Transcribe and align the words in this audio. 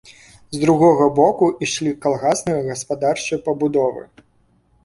З 0.55 0.61
другога 0.63 1.05
боку 1.19 1.49
ішлі 1.67 1.93
калгасныя 2.05 2.65
гаспадарчыя 2.71 3.41
пабудовы. 3.51 4.03